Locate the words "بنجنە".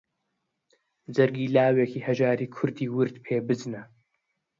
3.47-3.83